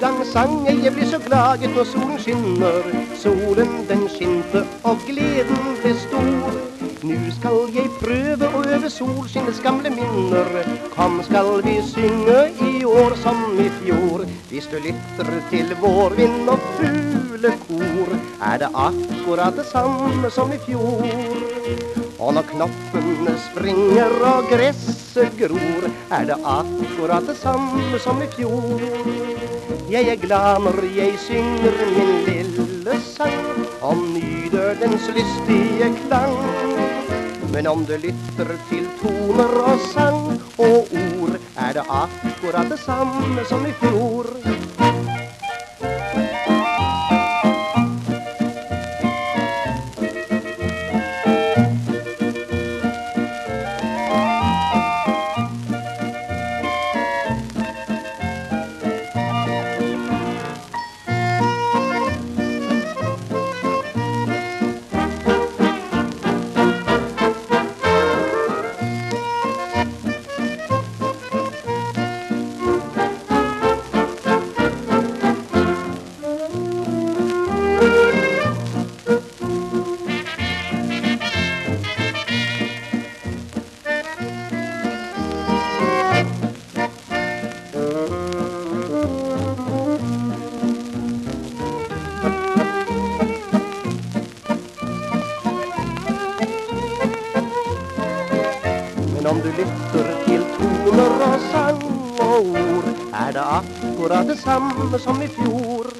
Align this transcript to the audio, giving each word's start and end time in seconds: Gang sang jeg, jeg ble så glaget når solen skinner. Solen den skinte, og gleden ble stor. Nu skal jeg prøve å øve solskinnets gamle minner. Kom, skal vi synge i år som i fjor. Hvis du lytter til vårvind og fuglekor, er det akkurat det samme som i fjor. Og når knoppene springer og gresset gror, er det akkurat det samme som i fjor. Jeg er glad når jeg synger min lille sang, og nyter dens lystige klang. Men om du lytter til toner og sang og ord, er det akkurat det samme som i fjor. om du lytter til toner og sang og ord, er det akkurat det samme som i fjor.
Gang 0.00 0.24
sang 0.24 0.66
jeg, 0.66 0.78
jeg 0.84 0.92
ble 0.94 1.06
så 1.06 1.18
glaget 1.18 1.74
når 1.76 1.84
solen 1.84 2.18
skinner. 2.18 2.86
Solen 3.20 3.72
den 3.88 4.08
skinte, 4.08 4.64
og 4.84 4.96
gleden 5.06 5.76
ble 5.82 5.92
stor. 6.00 6.56
Nu 7.04 7.18
skal 7.36 7.68
jeg 7.74 7.90
prøve 8.00 8.48
å 8.48 8.62
øve 8.64 8.90
solskinnets 8.90 9.60
gamle 9.60 9.92
minner. 9.92 10.48
Kom, 10.94 11.20
skal 11.22 11.60
vi 11.66 11.76
synge 11.84 12.38
i 12.64 12.84
år 12.84 13.16
som 13.22 13.42
i 13.60 13.68
fjor. 13.82 14.24
Hvis 14.48 14.70
du 14.72 14.78
lytter 14.80 15.28
til 15.50 15.76
vårvind 15.82 16.48
og 16.48 16.64
fuglekor, 16.78 18.16
er 18.40 18.64
det 18.64 18.72
akkurat 18.72 19.60
det 19.60 19.68
samme 19.68 20.32
som 20.32 20.52
i 20.56 20.62
fjor. 20.64 21.85
Og 22.18 22.32
når 22.32 22.46
knoppene 22.48 23.34
springer 23.44 24.14
og 24.24 24.46
gresset 24.48 25.34
gror, 25.36 25.84
er 26.16 26.24
det 26.30 26.38
akkurat 26.48 27.26
det 27.28 27.36
samme 27.36 27.98
som 28.00 28.22
i 28.24 28.28
fjor. 28.32 28.80
Jeg 29.92 30.08
er 30.08 30.22
glad 30.22 30.64
når 30.64 30.80
jeg 30.96 31.18
synger 31.26 31.76
min 31.92 32.14
lille 32.28 32.96
sang, 33.04 33.66
og 33.84 34.00
nyter 34.14 34.80
dens 34.80 35.10
lystige 35.12 35.92
klang. 36.06 36.38
Men 37.52 37.66
om 37.66 37.84
du 37.84 37.94
lytter 38.00 38.56
til 38.70 38.88
toner 39.02 39.52
og 39.68 39.86
sang 39.92 40.40
og 40.56 40.88
ord, 41.04 41.36
er 41.56 41.72
det 41.76 41.84
akkurat 41.88 42.72
det 42.72 42.80
samme 42.80 43.44
som 43.44 43.68
i 43.68 43.76
fjor. 43.82 44.55
om 99.26 99.40
du 99.40 99.48
lytter 99.48 100.10
til 100.26 100.42
toner 100.56 101.14
og 101.26 101.40
sang 101.50 101.82
og 102.20 102.46
ord, 102.46 102.88
er 103.12 103.32
det 103.32 103.46
akkurat 103.58 104.28
det 104.28 104.38
samme 104.38 104.98
som 104.98 105.22
i 105.22 105.28
fjor. 105.38 105.90